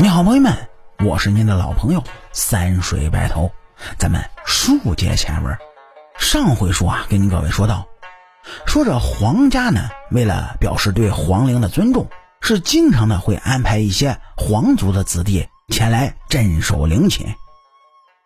[0.00, 0.56] 你好，朋友们，
[1.04, 3.50] 我是您的老朋友三水白头。
[3.98, 5.58] 咱们书接前文，
[6.20, 7.84] 上回书啊，跟您各位说到，
[8.64, 12.08] 说这皇家呢，为了表示对皇陵的尊重，
[12.40, 17.34] 是经常的会安排一些皇族的子弟前来镇守陵寝。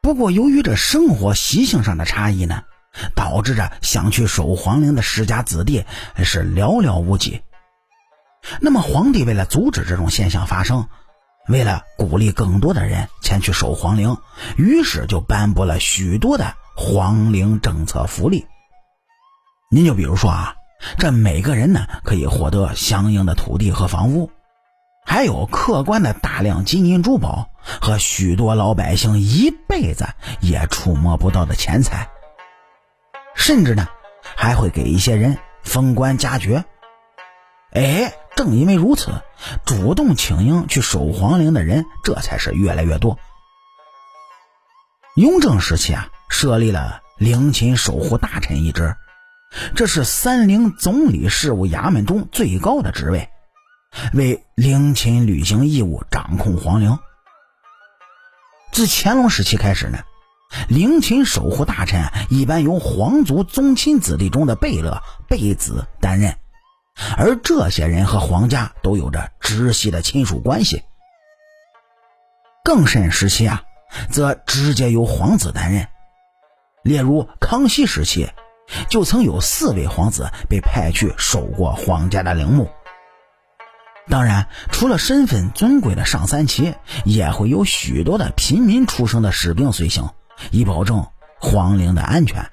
[0.00, 2.62] 不过，由于这生活习性上的差异呢，
[3.14, 5.84] 导致着想去守皇陵的世家子弟
[6.24, 7.42] 是寥寥无几。
[8.58, 10.88] 那么，皇帝为了阻止这种现象发生，
[11.48, 14.18] 为了鼓励更多的人前去守皇陵，
[14.56, 18.46] 于是就颁布了许多的皇陵政策福利。
[19.70, 20.56] 您就比如说啊，
[20.98, 24.30] 这每个人呢可以获得相应的土地和房屋，
[25.06, 27.48] 还有客观的大量金银珠宝
[27.80, 30.06] 和许多老百姓一辈子
[30.40, 32.08] 也触摸不到的钱财，
[33.34, 33.88] 甚至呢
[34.36, 36.64] 还会给一些人封官加爵。
[37.72, 38.12] 哎。
[38.38, 39.20] 正因为如此，
[39.66, 43.18] 主动请缨去守皇陵的人，这才是越来越多。
[45.16, 48.94] 雍正时期啊，设立了陵寝守护大臣一职，
[49.74, 53.28] 这是三陵总理事务衙门中最高的职位，
[54.14, 56.96] 为陵寝履行义务，掌控皇陵。
[58.70, 59.98] 自乾隆时期开始呢，
[60.68, 66.38] 陵寝守护大臣一般由皇族宗亲子弟中的贝勒、贝子担任。
[67.18, 70.84] 而这些人和皇家都有着直系的亲属关系。
[72.62, 73.64] 更甚时期啊，
[74.08, 75.88] 则直接由皇子担任。
[76.84, 78.30] 例如康熙时期，
[78.88, 82.70] 就曾有四位皇子被派去守过皇家的陵墓。
[84.08, 86.74] 当然，除了身份尊贵的上三旗，
[87.04, 90.14] 也会有许多的平民出生的士兵随行，
[90.52, 91.04] 以保证
[91.40, 92.48] 皇陵的安全。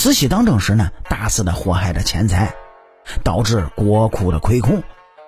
[0.00, 2.54] 慈禧当政时呢，大肆的祸害着钱财，
[3.22, 4.82] 导致国库的亏空，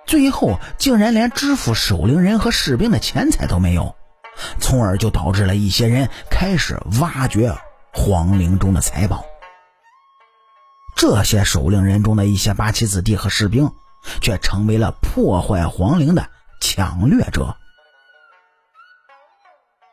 [0.06, 3.94] 最后竟然连支付守陵人和士兵的钱财都没有，
[4.60, 7.54] 从而就导致了一些人开始挖掘
[7.92, 9.26] 皇陵中的财宝。
[10.96, 13.70] 这些守陵人中的一些八旗子弟和士兵，
[14.22, 16.30] 却成为了破坏皇陵的
[16.62, 17.54] 抢掠者。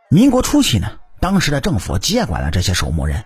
[0.09, 0.89] 民国初期呢，
[1.19, 3.25] 当时的政府接管了这些守墓人。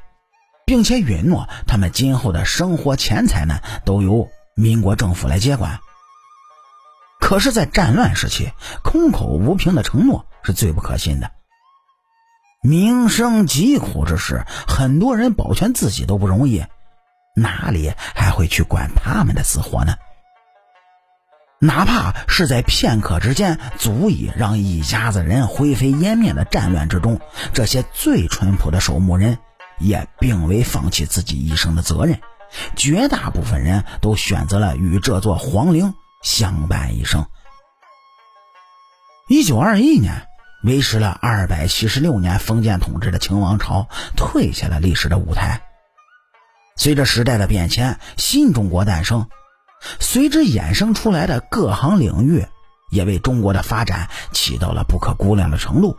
[0.66, 5.80] 并且允诺他们今后的生活钱财呢，都由民国政府来接管。
[7.20, 8.52] 可是，在战乱时期，
[8.84, 11.32] 空口无凭的承诺是最不可信的。
[12.62, 16.66] 民生疾苦之时，很多人保全自己都不容易，
[17.36, 19.96] 哪里还会去管他们的死活呢？
[21.60, 27.22] 哪怕是在片刻之间足以让一家子人灰飞烟灭的战乱之中，
[27.54, 29.38] 这些最淳朴的守墓人。
[29.80, 32.20] 也并未放弃自己一生的责任，
[32.76, 37.26] 绝大部分人都选择了与这座皇陵相伴一生。
[39.28, 40.28] 一九二一年，
[40.64, 45.62] 维持了二百七十六年封建统治的清王朝退下了历史的舞台。
[46.76, 49.28] 随着时代的变迁，新中国诞生，
[50.00, 52.46] 随之衍生出来的各行领域，
[52.92, 55.98] 也为中国的发展起到了不可估量的程度。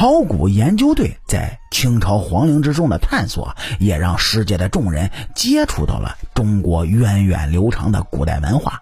[0.00, 8.80] 考古研究队在清朝皇陵之中的探索，也让世界的众人接触到了中国源远流长的古代文化。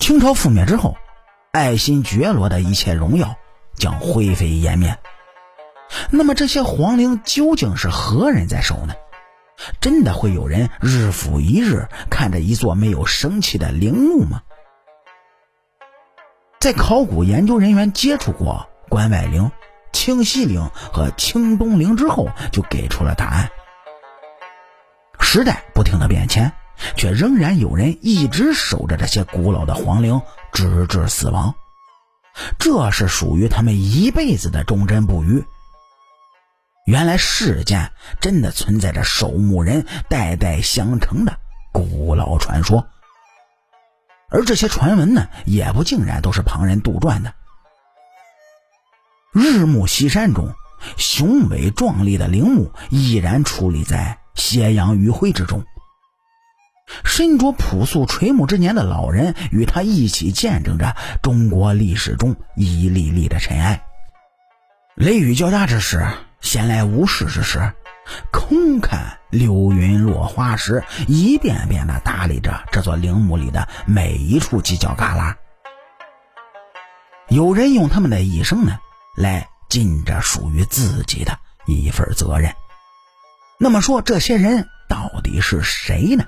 [0.00, 0.98] 清朝覆灭之后，
[1.50, 3.36] 爱新觉罗的一切荣耀
[3.74, 4.98] 将灰飞烟灭。
[6.10, 8.92] 那么，这些皇陵究竟是何人在守呢？
[9.80, 14.42] 真的会有人日复一日看着一座没有生气的陵墓吗？
[16.60, 18.66] 在考古研究人员接触过。
[18.90, 19.50] 关外陵、
[19.92, 23.48] 清西陵和清东陵之后，就给出了答案。
[25.20, 26.52] 时代不停的变迁，
[26.96, 30.20] 却仍然有人一直守着这些古老的皇陵，
[30.52, 31.54] 直至死亡。
[32.58, 35.44] 这是属于他们一辈子的忠贞不渝。
[36.86, 41.38] 原来世间真的存在着守墓人代代相承的
[41.72, 42.84] 古老传说，
[44.30, 47.32] 而这些传闻呢，也不尽然都是旁人杜撰的。
[49.32, 50.54] 日暮西山中，
[50.96, 55.64] 雄伟壮丽的陵墓依然矗立在斜阳余晖之中。
[57.04, 63.84] 身着朴素垂暮之年的老人与他一起见证着中国历史中一粒粒的尘埃。
[64.96, 66.04] 雷雨交加之时，
[66.40, 67.72] 闲来无事之时，
[68.32, 75.36] 空看流云落花时，一遍遍的打理着这座陵墓里的每一处犄角旮旯。
[77.28, 78.76] 有人用他们的一生呢。
[79.16, 82.52] 来尽着属于自己的一份责任。
[83.58, 86.24] 那么说，这些人到底是谁呢？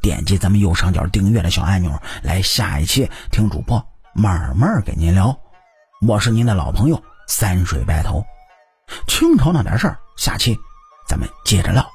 [0.00, 3.80] 点击咱们右上角订阅的小按钮，来下一期听主播
[4.14, 5.38] 慢慢给您聊。
[6.06, 8.24] 我是您的老朋友三水白头。
[9.06, 10.58] 清朝那点事儿，下期
[11.06, 11.88] 咱们接着唠。